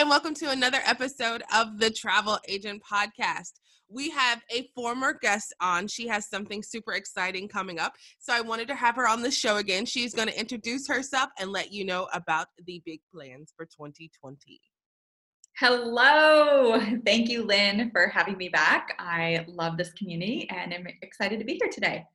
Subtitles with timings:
[0.00, 3.60] And welcome to another episode of the Travel Agent Podcast.
[3.86, 5.88] We have a former guest on.
[5.88, 7.96] She has something super exciting coming up.
[8.18, 9.84] So I wanted to have her on the show again.
[9.84, 14.58] She's going to introduce herself and let you know about the big plans for 2020.
[15.58, 16.80] Hello.
[17.04, 18.94] Thank you, Lynn, for having me back.
[18.98, 22.06] I love this community and I'm excited to be here today.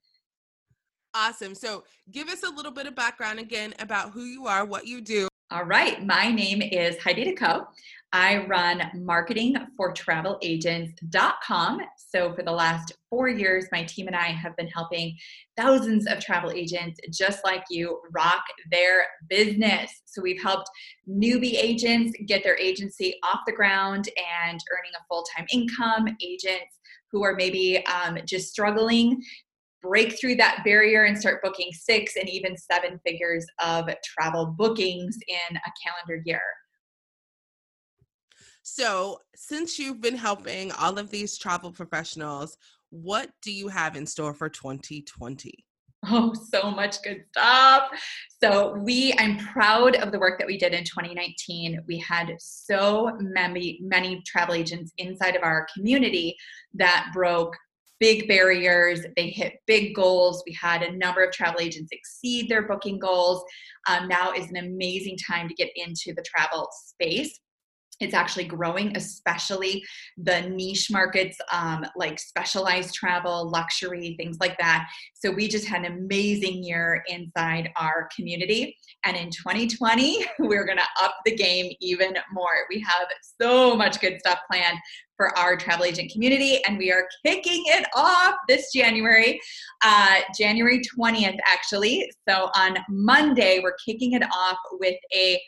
[1.13, 1.53] Awesome.
[1.53, 5.01] So give us a little bit of background again about who you are, what you
[5.01, 7.67] do, all right, my name is Heidi Deco.
[8.11, 11.81] I run marketing for travelagents.com.
[11.97, 15.15] So, for the last four years, my team and I have been helping
[15.55, 19.91] thousands of travel agents just like you rock their business.
[20.05, 20.67] So, we've helped
[21.07, 26.79] newbie agents get their agency off the ground and earning a full time income, agents
[27.11, 29.21] who are maybe um, just struggling
[29.87, 35.17] break through that barrier and start booking six and even seven figures of travel bookings
[35.27, 36.41] in a calendar year.
[38.67, 42.57] So, since you've been helping all of these travel professionals,
[42.89, 45.53] what do you have in store for 2020?
[46.07, 47.89] Oh, so much good stuff.
[48.43, 51.79] So, we, I'm proud of the work that we did in 2019.
[51.87, 56.35] We had so many, many travel agents inside of our community
[56.73, 57.55] that broke
[58.05, 59.03] big barriers.
[59.15, 60.43] They hit big goals.
[60.45, 63.43] We had a number of travel agents exceed their booking goals.
[63.89, 67.39] Um, now is an amazing time to get into the travel space
[67.99, 69.83] it's actually growing, especially
[70.17, 74.87] the niche markets um, like specialized travel, luxury, things like that.
[75.13, 78.75] So we just had an amazing year inside our community.
[79.05, 82.65] And in 2020, we're going to up the game even more.
[82.69, 83.07] We have
[83.41, 84.77] so much good stuff planned
[85.17, 89.39] for our travel agent community, and we are kicking it off this January,
[89.83, 92.09] uh, January 20th, actually.
[92.27, 95.39] So on Monday, we're kicking it off with a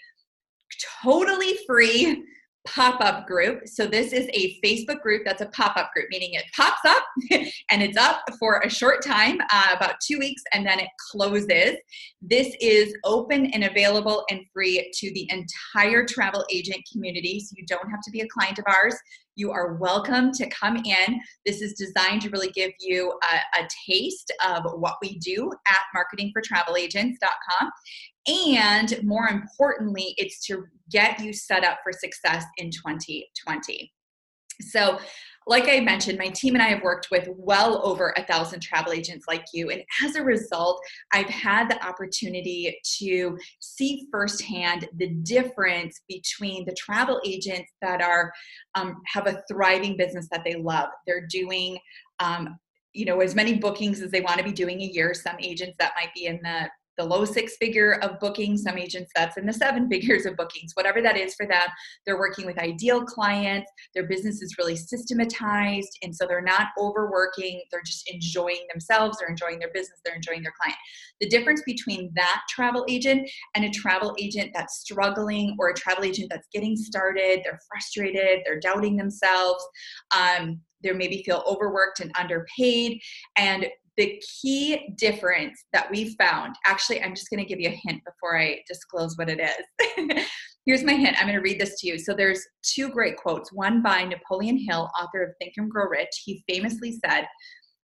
[1.03, 2.23] totally free
[2.67, 3.67] pop up group.
[3.67, 7.03] So, this is a Facebook group that's a pop up group, meaning it pops up
[7.71, 11.77] and it's up for a short time, uh, about two weeks, and then it closes.
[12.21, 17.39] This is open and available and free to the entire travel agent community.
[17.39, 18.95] So, you don't have to be a client of ours.
[19.37, 21.21] You are welcome to come in.
[21.45, 25.77] This is designed to really give you a, a taste of what we do at
[25.95, 27.71] marketingfortravelagents.com.
[28.27, 33.93] And more importantly, it's to get you set up for success in 2020.
[34.61, 34.97] So,
[35.47, 38.91] like I mentioned, my team and I have worked with well over a thousand travel
[38.91, 39.69] agents like you.
[39.69, 40.81] And as a result,
[41.13, 48.31] I've had the opportunity to see firsthand the difference between the travel agents that are
[48.75, 50.89] um, have a thriving business that they love.
[51.07, 51.79] They're doing
[52.19, 52.57] um,
[52.93, 55.75] you know as many bookings as they want to be doing a year some agents
[55.77, 59.45] that might be in the the low six figure of bookings, some agents that's in
[59.45, 61.67] the seven figures of bookings, whatever that is for them.
[62.05, 67.61] They're working with ideal clients, their business is really systematized, and so they're not overworking,
[67.71, 70.77] they're just enjoying themselves, they're enjoying their business, they're enjoying their client.
[71.21, 76.03] The difference between that travel agent and a travel agent that's struggling or a travel
[76.03, 79.65] agent that's getting started, they're frustrated, they're doubting themselves.
[80.15, 83.01] Um, they maybe feel overworked and underpaid
[83.37, 83.65] and
[83.97, 88.01] the key difference that we found actually i'm just going to give you a hint
[88.05, 90.25] before i disclose what it is.
[90.65, 91.97] Here's my hint i'm going to read this to you.
[91.97, 96.23] So there's two great quotes one by napoleon hill author of think and grow rich.
[96.25, 97.25] He famously said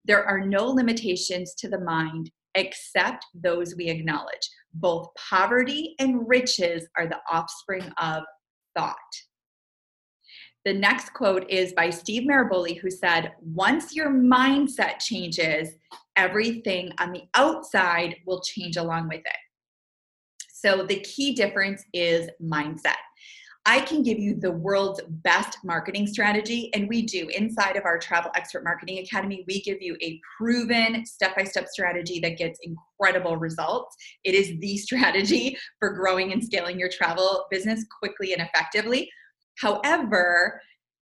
[0.05, 4.47] there are no limitations to the mind except those we acknowledge.
[4.75, 8.23] Both poverty and riches are the offspring of
[8.77, 8.95] thought
[10.65, 15.75] the next quote is by Steve Maraboli, who said, Once your mindset changes,
[16.15, 20.47] everything on the outside will change along with it.
[20.53, 22.95] So the key difference is mindset.
[23.65, 27.27] I can give you the world's best marketing strategy, and we do.
[27.29, 31.67] Inside of our Travel Expert Marketing Academy, we give you a proven step by step
[31.67, 33.95] strategy that gets incredible results.
[34.25, 39.09] It is the strategy for growing and scaling your travel business quickly and effectively.
[39.59, 40.61] However,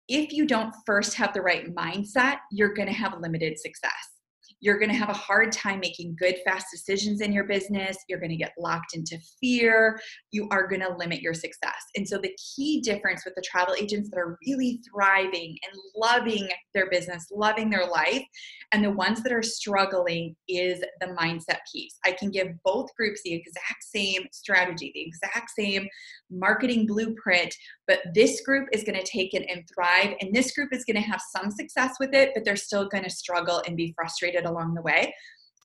[0.07, 4.14] if you don't first have the right mindset, you're going to have limited success.
[4.61, 7.97] You're going to have a hard time making good, fast decisions in your business.
[8.07, 9.99] You're going to get locked into fear.
[10.31, 11.83] You are going to limit your success.
[11.95, 16.49] And so, the key difference with the travel agents that are really thriving and loving
[16.73, 18.23] their business, loving their life,
[18.71, 21.97] and the ones that are struggling is the mindset piece.
[22.05, 25.87] I can give both groups the exact same strategy, the exact same
[26.29, 27.53] marketing blueprint,
[27.87, 30.15] but this group is going to take it and thrive.
[30.19, 33.03] And this group is going to have some success with it, but they're still going
[33.03, 35.13] to struggle and be frustrated along the way.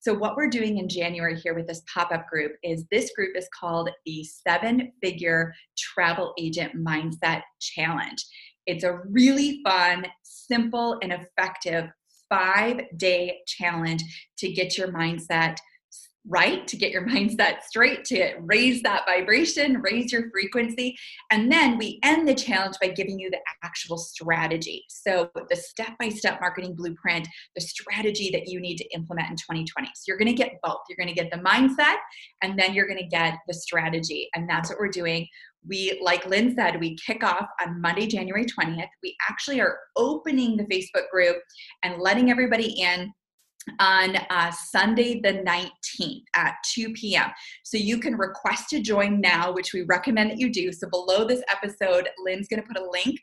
[0.03, 3.37] So, what we're doing in January here with this pop up group is this group
[3.37, 8.25] is called the Seven Figure Travel Agent Mindset Challenge.
[8.67, 11.91] It's a really fun, simple, and effective
[12.31, 14.03] five day challenge
[14.39, 15.57] to get your mindset
[16.29, 20.97] right, to get your mindset straight, to raise that vibration, raise your frequency.
[21.31, 24.85] And then we end the challenge by giving you the actual strategy.
[24.89, 29.37] So, the step by step marketing blueprint, the strategy that you need to implement in
[29.37, 29.89] 2020.
[29.95, 30.81] So, you're going to get both.
[30.89, 31.97] You're going to get the mindset,
[32.43, 34.29] and then you're going to get the strategy.
[34.35, 35.27] And that's what we're doing.
[35.67, 38.89] We, like Lynn said, we kick off on Monday, January 20th.
[39.03, 41.37] We actually are opening the Facebook group
[41.83, 43.13] and letting everybody in
[43.79, 47.31] on uh, Sunday the 19th at 2 p.m.
[47.63, 50.73] So you can request to join now, which we recommend that you do.
[50.73, 53.21] So below this episode, Lynn's going to put a link.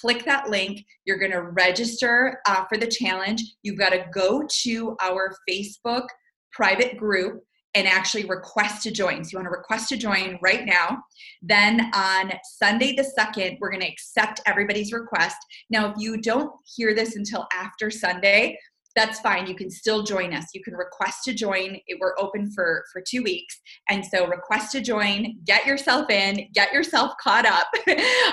[0.00, 0.84] Click that link.
[1.04, 3.42] You're going to register uh, for the challenge.
[3.62, 6.06] You've got to go to our Facebook
[6.52, 7.42] private group
[7.74, 9.22] and actually request to join.
[9.22, 11.02] So you want to request to join right now.
[11.42, 15.36] Then on Sunday the 2nd, we're going to accept everybody's request.
[15.68, 18.58] Now, if you don't hear this until after Sunday,
[18.96, 19.46] that's fine.
[19.46, 20.46] You can still join us.
[20.54, 21.78] You can request to join.
[22.00, 23.60] We're open for for two weeks,
[23.90, 25.36] and so request to join.
[25.44, 26.48] Get yourself in.
[26.54, 27.68] Get yourself caught up.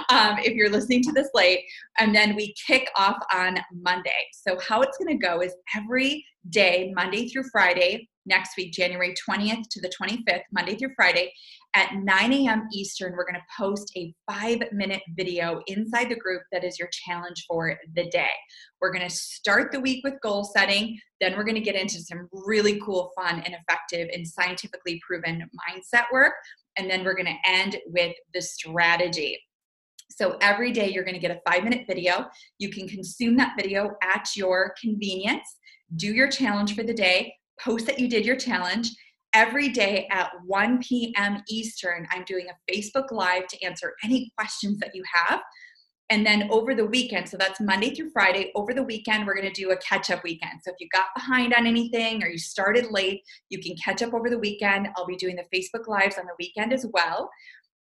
[0.09, 1.63] um, if you're listening to this late,
[1.99, 4.11] and then we kick off on Monday.
[4.31, 9.13] So how it's going to go is every day, Monday through Friday, next week, January
[9.29, 11.31] 20th to the 25th, Monday through Friday,
[11.75, 12.67] at 9 a.m.
[12.73, 16.89] Eastern, we're going to post a five minute video inside the group that is your
[16.91, 18.29] challenge for the day.
[18.79, 20.99] We're going to start the week with goal setting.
[21.19, 25.49] Then we're going to get into some really cool, fun, and effective and scientifically proven
[25.69, 26.33] mindset work.
[26.77, 29.39] And then we're going to end with the strategy.
[30.11, 32.27] So every day you're going to get a five minute video.
[32.59, 35.57] You can consume that video at your convenience,
[35.95, 38.89] do your challenge for the day, post that you did your challenge.
[39.33, 41.41] Every day at 1 p.m.
[41.49, 45.41] Eastern, I'm doing a Facebook Live to answer any questions that you have.
[46.09, 49.51] And then over the weekend, so that's Monday through Friday, over the weekend, we're going
[49.51, 50.59] to do a catch up weekend.
[50.63, 54.13] So if you got behind on anything or you started late, you can catch up
[54.13, 54.89] over the weekend.
[54.95, 57.29] I'll be doing the Facebook Lives on the weekend as well.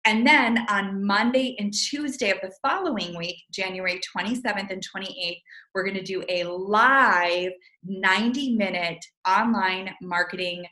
[0.06, 5.42] And then on Monday and Tuesday of the following week, January 27th and 28th,
[5.74, 7.52] we're going to do a live
[7.84, 10.66] 90 minute online marketing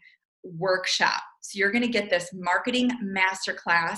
[0.43, 1.21] workshop.
[1.41, 3.97] So you're going to get this marketing masterclass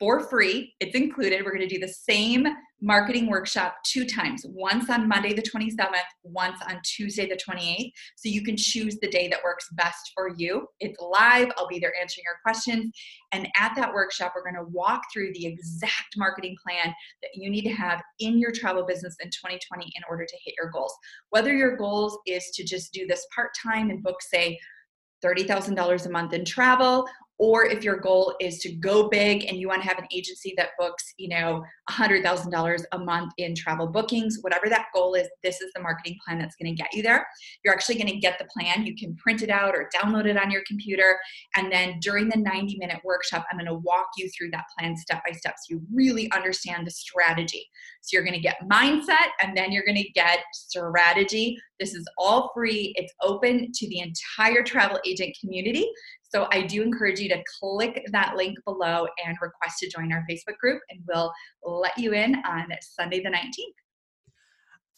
[0.00, 0.74] for free.
[0.80, 1.44] It's included.
[1.44, 2.46] We're going to do the same
[2.80, 5.90] marketing workshop two times once on Monday, the 27th,
[6.24, 7.92] once on Tuesday, the 28th.
[8.16, 10.66] So you can choose the day that works best for you.
[10.80, 11.50] It's live.
[11.58, 12.90] I'll be there answering your questions.
[13.32, 17.50] And at that workshop, we're going to walk through the exact marketing plan that you
[17.50, 20.94] need to have in your travel business in 2020 in order to hit your goals.
[21.28, 24.58] Whether your goals is to just do this part time and book, say,
[25.22, 27.06] $30,000 a month in travel,
[27.40, 30.52] or if your goal is to go big and you want to have an agency
[30.58, 35.60] that books you know $100000 a month in travel bookings whatever that goal is this
[35.62, 37.26] is the marketing plan that's going to get you there.
[37.64, 38.84] You're actually going to get the plan.
[38.84, 41.18] You can print it out or download it on your computer.
[41.56, 44.96] And then during the 90 minute workshop i'm going to walk you through that plan
[44.96, 47.66] step by step so you really understand the strategy.
[48.02, 51.56] So you're going to get mindset and then you're going to get strategy.
[51.78, 52.92] This is all free.
[52.96, 55.90] It's open to the entire travel agent community
[56.32, 60.24] so I do encourage you to click that link below and request to join our
[60.30, 61.32] Facebook group, and we'll
[61.62, 63.74] let you in on Sunday the 19th.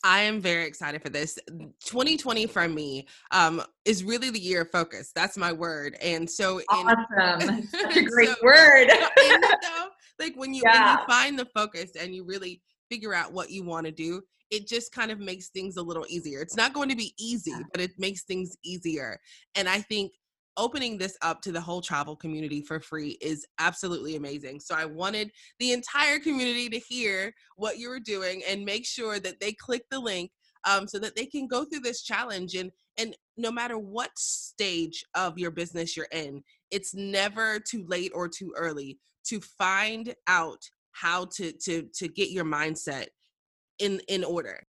[0.04, 1.38] I am very excited for this.
[1.84, 5.12] 2020 for me um, is really the year of focus.
[5.14, 5.96] That's my word.
[6.02, 8.88] And so, in, awesome, a great so, word.
[9.16, 10.96] though, like when you yeah.
[10.96, 12.60] when you find the focus and you really
[12.90, 16.04] figure out what you want to do, it just kind of makes things a little
[16.08, 16.40] easier.
[16.40, 19.18] It's not going to be easy, but it makes things easier.
[19.54, 20.12] And I think
[20.56, 24.60] opening this up to the whole travel community for free is absolutely amazing.
[24.60, 29.18] So I wanted the entire community to hear what you were doing and make sure
[29.20, 30.30] that they click the link
[30.64, 35.04] um, so that they can go through this challenge and and no matter what stage
[35.14, 40.62] of your business you're in, it's never too late or too early to find out
[40.92, 43.06] how to to to get your mindset
[43.78, 44.60] in in order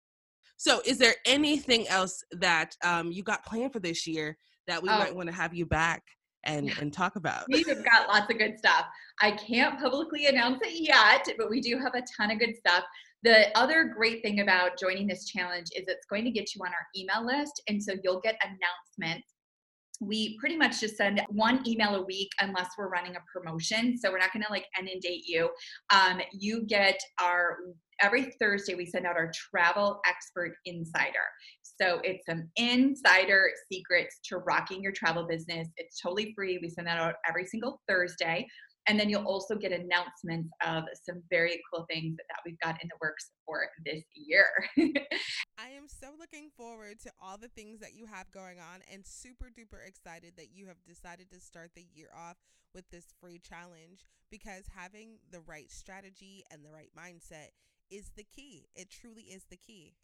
[0.57, 4.89] So, is there anything else that um, you got planned for this year that we
[4.89, 4.99] oh.
[4.99, 6.03] might want to have you back
[6.45, 7.45] and and talk about?
[7.51, 8.87] We've got lots of good stuff.
[9.21, 12.85] I can't publicly announce it yet, but we do have a ton of good stuff.
[13.23, 16.73] The other great thing about joining this challenge is it's going to get you on
[16.73, 19.29] our email list, and so you'll get announcements
[20.03, 23.97] we pretty much just send one email a week unless we're running a promotion.
[23.97, 25.49] So we're not going to like inundate you.
[25.91, 27.59] Um, you get our
[28.03, 31.25] every Thursday we send out our travel expert insider.
[31.83, 35.67] So it's some insider secrets to rocking your travel business.
[35.77, 36.61] It's totally free.
[36.63, 38.47] We send that out every single Thursday.
[38.87, 42.89] And then you'll also get announcements of some very cool things that we've got in
[42.89, 44.47] the works for this year.
[45.59, 49.05] I am so looking forward to all the things that you have going on and
[49.05, 52.37] super duper excited that you have decided to start the year off
[52.73, 57.51] with this free challenge because having the right strategy and the right mindset
[57.91, 58.69] is the key.
[58.77, 59.95] It truly is the key.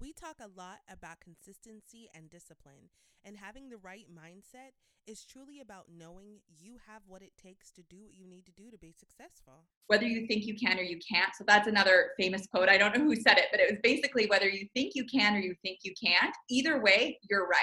[0.00, 2.90] We talk a lot about consistency and discipline,
[3.24, 4.72] and having the right mindset
[5.06, 8.52] is truly about knowing you have what it takes to do what you need to
[8.52, 9.64] do to be successful.
[9.86, 11.30] Whether you think you can or you can't.
[11.36, 12.68] So that's another famous quote.
[12.68, 15.34] I don't know who said it, but it was basically whether you think you can
[15.34, 17.60] or you think you can't, either way, you're right.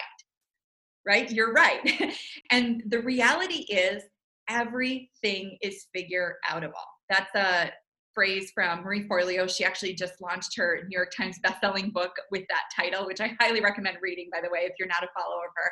[1.05, 1.31] Right?
[1.31, 2.13] You're right.
[2.51, 4.03] and the reality is,
[4.47, 6.73] everything is figure outable.
[7.09, 7.71] That's a
[8.13, 9.49] phrase from Marie Forleo.
[9.49, 13.35] She actually just launched her New York Times bestselling book with that title, which I
[13.39, 15.71] highly recommend reading, by the way, if you're not a follower of her.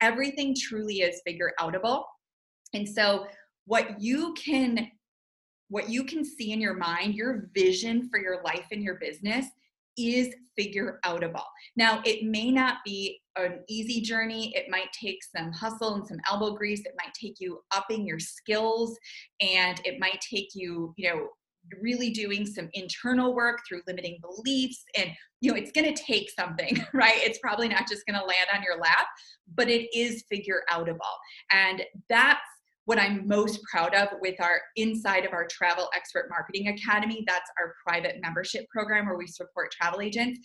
[0.00, 2.04] Everything truly is figure outable.
[2.74, 3.26] And so
[3.66, 4.90] what you can
[5.68, 9.46] what you can see in your mind, your vision for your life and your business
[9.96, 11.44] is figure outable.
[11.76, 14.52] Now, it may not be an easy journey.
[14.56, 16.80] It might take some hustle and some elbow grease.
[16.80, 18.98] It might take you upping your skills
[19.40, 21.28] and it might take you, you know,
[21.80, 26.30] really doing some internal work through limiting beliefs and you know it's going to take
[26.30, 27.16] something right?
[27.16, 29.06] It's probably not just going to land on your lap
[29.54, 30.98] but it is figure outable.
[31.52, 32.40] And that's
[32.86, 37.24] what i'm most proud of with our inside of our travel expert marketing academy.
[37.26, 40.40] That's our private membership program where we support travel agents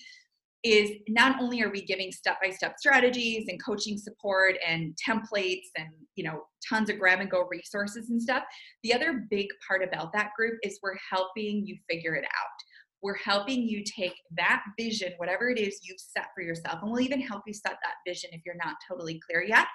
[0.65, 6.23] is not only are we giving step-by-step strategies and coaching support and templates and you
[6.23, 8.41] know tons of grab and go resources and stuff
[8.83, 12.57] the other big part about that group is we're helping you figure it out.
[13.03, 17.01] We're helping you take that vision whatever it is you've set for yourself and we'll
[17.01, 19.67] even help you set that vision if you're not totally clear yet.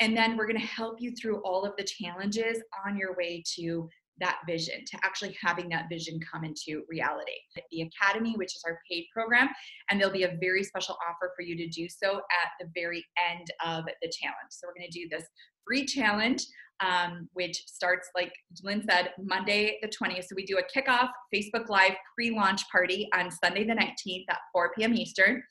[0.00, 3.44] And then we're going to help you through all of the challenges on your way
[3.56, 3.86] to
[4.20, 7.32] that vision, to actually having that vision come into reality.
[7.70, 9.48] The Academy, which is our paid program,
[9.90, 13.04] and there'll be a very special offer for you to do so at the very
[13.30, 14.50] end of the challenge.
[14.50, 15.26] So we're going to do this
[15.66, 16.44] free challenge.
[16.82, 20.24] Um, which starts, like Lynn said, Monday the 20th.
[20.24, 24.38] So we do a kickoff Facebook Live pre launch party on Sunday the 19th at
[24.54, 24.94] 4 p.m.
[24.94, 25.42] Eastern.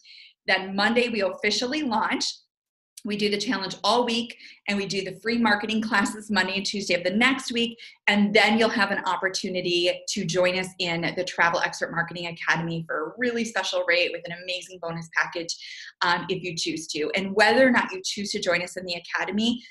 [0.48, 2.26] Then Monday, we officially launch
[3.06, 4.38] we do the challenge all week
[4.68, 7.78] and we do the free marketing classes Monday and Tuesday of the next week.
[8.08, 12.84] And then you'll have an opportunity to join us in the Travel Expert Marketing Academy
[12.88, 15.56] for a really special rate with an amazing bonus package
[16.02, 17.10] um, if you choose to.
[17.16, 19.62] And whether or not you choose to join us in the Academy,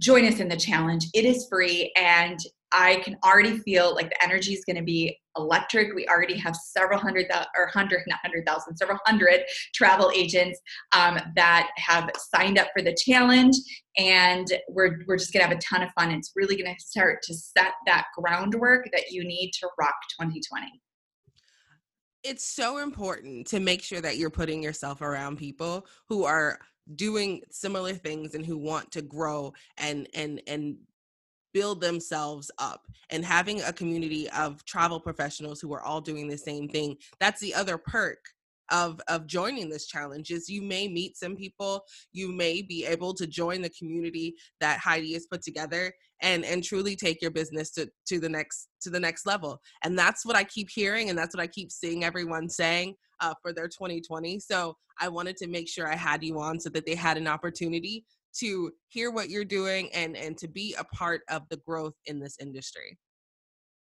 [0.00, 1.06] join us in the challenge.
[1.14, 2.38] It is free and
[2.76, 5.94] I can already feel like the energy is going to be electric.
[5.94, 7.26] We already have several hundred
[7.56, 9.42] or hundred, not hundred thousand, several hundred
[9.74, 10.60] travel agents
[10.92, 13.54] um, that have signed up for the challenge,
[13.96, 16.10] and we're we're just going to have a ton of fun.
[16.10, 20.80] It's really going to start to set that groundwork that you need to rock 2020
[22.26, 26.58] it's so important to make sure that you're putting yourself around people who are
[26.96, 30.76] doing similar things and who want to grow and and and
[31.54, 36.36] build themselves up and having a community of travel professionals who are all doing the
[36.36, 38.18] same thing that's the other perk
[38.70, 43.12] of of joining this challenge is you may meet some people you may be able
[43.12, 45.92] to join the community that heidi has put together
[46.24, 49.60] and and truly take your business to to the next to the next level.
[49.82, 53.34] And that's what i keep hearing and that's what i keep seeing everyone saying uh,
[53.40, 56.84] for their 2020 so i wanted to make sure i had you on so that
[56.84, 58.04] they had an opportunity
[58.38, 62.18] to hear what you're doing and and to be a part of the growth in
[62.18, 62.98] this industry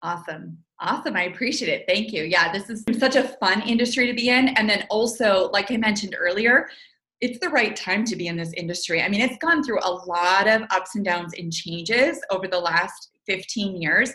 [0.02, 0.57] Awesome.
[0.80, 1.14] Awesome.
[1.14, 1.85] I appreciate it.
[1.87, 2.25] Thank you.
[2.25, 4.49] Yeah, this is such a fun industry to be in.
[4.49, 6.69] And then also, like I mentioned earlier,
[7.21, 9.02] it's the right time to be in this industry.
[9.02, 12.59] I mean, it's gone through a lot of ups and downs and changes over the
[12.59, 14.11] last 15 years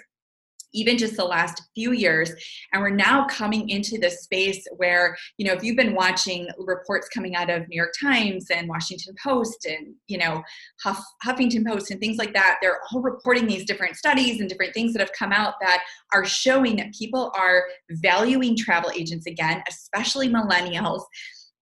[0.75, 2.31] even just the last few years.
[2.73, 7.07] And we're now coming into this space where you know if you've been watching reports
[7.09, 10.43] coming out of new york times and washington post and you know
[10.83, 14.73] Huff, huffington post and things like that they're all reporting these different studies and different
[14.73, 19.63] things that have come out that are showing that people are valuing travel agents again
[19.67, 21.03] especially millennials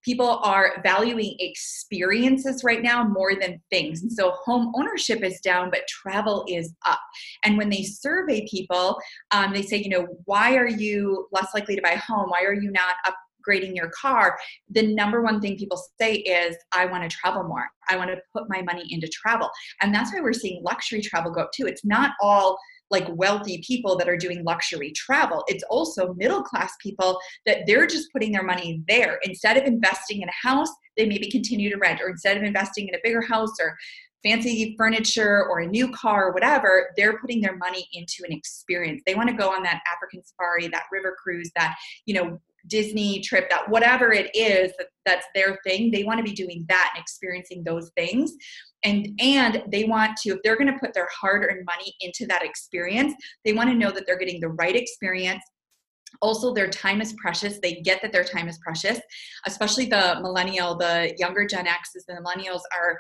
[0.04, 4.02] people are valuing experiences right now more than things.
[4.02, 7.00] And so home ownership is down, but travel is up.
[7.44, 9.00] And when they survey people,
[9.32, 12.30] um, they say, you know, why are you less likely to buy a home?
[12.30, 14.38] Why are you not upgrading your car?
[14.70, 17.68] The number one thing people say is, I want to travel more.
[17.90, 19.50] I want to put my money into travel.
[19.82, 21.66] And that's why we're seeing luxury travel go up too.
[21.66, 22.58] It's not all
[22.92, 25.44] like wealthy people that are doing luxury travel.
[25.48, 29.20] It's also middle class people that they're just putting their money there.
[29.24, 32.88] Instead of investing in a house, they maybe continue to rent, or instead of investing
[32.88, 33.76] in a bigger house or
[34.24, 39.02] fancy furniture or a new car or whatever, they're putting their money into an experience.
[39.06, 41.76] They want to go on that African safari, that river cruise, that,
[42.06, 46.24] you know, Disney trip, that whatever it is that, that's their thing, they want to
[46.24, 48.34] be doing that and experiencing those things.
[48.84, 52.44] And and they want to if they're going to put their hard-earned money into that
[52.44, 53.14] experience
[53.46, 55.44] they want to know that they're getting the right experience.
[56.22, 59.00] Also their time is precious they get that their time is precious
[59.48, 63.00] especially the millennial the younger gen x's the millennials are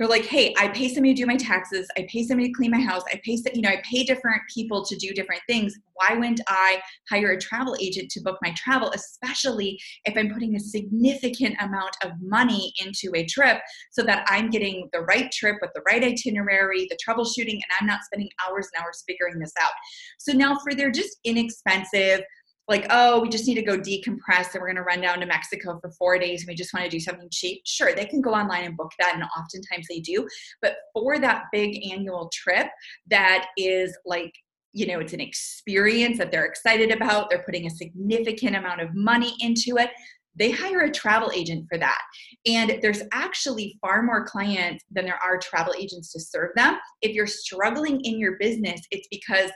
[0.00, 2.70] they're like, hey, I pay somebody to do my taxes, I pay somebody to clean
[2.70, 5.74] my house, I pay, you know, I pay different people to do different things.
[5.92, 6.80] Why wouldn't I
[7.10, 11.96] hire a travel agent to book my travel, especially if I'm putting a significant amount
[12.02, 16.02] of money into a trip so that I'm getting the right trip with the right
[16.02, 19.72] itinerary, the troubleshooting, and I'm not spending hours and hours figuring this out.
[20.18, 22.22] So now for their just inexpensive,
[22.70, 25.26] like, oh, we just need to go decompress and we're going to run down to
[25.26, 27.60] Mexico for four days and we just want to do something cheap.
[27.66, 30.26] Sure, they can go online and book that, and oftentimes they do.
[30.62, 32.68] But for that big annual trip
[33.08, 34.32] that is like,
[34.72, 38.94] you know, it's an experience that they're excited about, they're putting a significant amount of
[38.94, 39.90] money into it.
[40.36, 42.00] They hire a travel agent for that.
[42.46, 46.78] And there's actually far more clients than there are travel agents to serve them.
[47.02, 49.50] If you're struggling in your business, it's because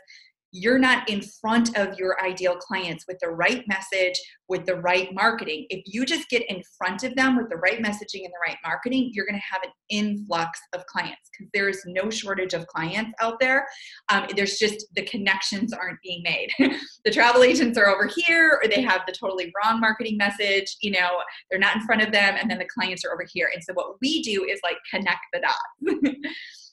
[0.56, 4.14] you're not in front of your ideal clients with the right message,
[4.48, 5.66] with the right marketing.
[5.68, 8.56] If you just get in front of them with the right messaging and the right
[8.64, 12.68] marketing, you're going to have an influx of clients because there is no shortage of
[12.68, 13.66] clients out there.
[14.12, 16.50] Um, there's just the connections aren't being made.
[17.04, 20.76] the travel agents are over here, or they have the totally wrong marketing message.
[20.82, 21.10] You know,
[21.50, 23.50] they're not in front of them, and then the clients are over here.
[23.52, 26.14] And so what we do is like connect the dots.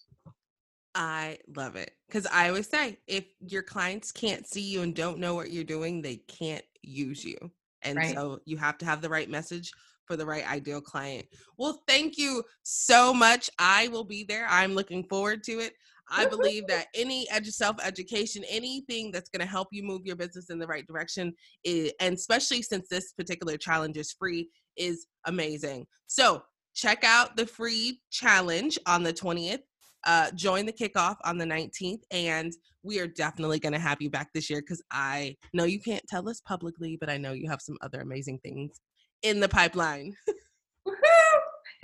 [0.95, 1.91] I love it.
[2.07, 5.63] Because I always say if your clients can't see you and don't know what you're
[5.63, 7.37] doing, they can't use you.
[7.83, 8.13] And right.
[8.13, 9.71] so you have to have the right message
[10.05, 11.25] for the right ideal client.
[11.57, 13.49] Well, thank you so much.
[13.57, 14.45] I will be there.
[14.49, 15.73] I'm looking forward to it.
[16.09, 20.17] I believe that any edu- self education, anything that's going to help you move your
[20.17, 25.07] business in the right direction, is, and especially since this particular challenge is free, is
[25.25, 25.87] amazing.
[26.07, 26.43] So
[26.75, 29.61] check out the free challenge on the 20th
[30.05, 34.09] uh, join the kickoff on the 19th, and we are definitely going to have you
[34.09, 37.49] back this year because I know you can't tell us publicly, but I know you
[37.49, 38.79] have some other amazing things
[39.23, 40.15] in the pipeline.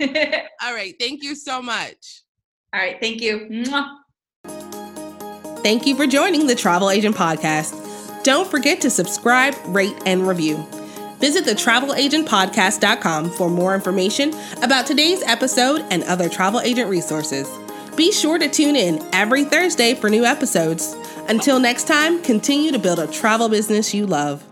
[0.00, 0.94] All right.
[0.98, 2.22] Thank you so much.
[2.72, 2.98] All right.
[3.00, 3.48] Thank you.
[3.50, 3.96] Mwah.
[5.62, 8.22] Thank you for joining the Travel Agent Podcast.
[8.22, 10.64] Don't forget to subscribe, rate, and review.
[11.18, 17.48] Visit the travelagentpodcast.com for more information about today's episode and other travel agent resources.
[17.98, 20.94] Be sure to tune in every Thursday for new episodes.
[21.28, 24.47] Until next time, continue to build a travel business you love.